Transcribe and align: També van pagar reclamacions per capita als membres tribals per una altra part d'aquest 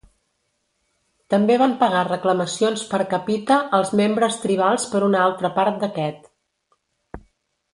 També 1.33 1.57
van 1.61 1.75
pagar 1.83 2.01
reclamacions 2.07 2.85
per 2.93 3.01
capita 3.11 3.59
als 3.81 3.93
membres 4.01 4.39
tribals 4.47 4.89
per 4.95 5.03
una 5.11 5.21
altra 5.27 5.53
part 5.61 5.79
d'aquest 5.85 6.27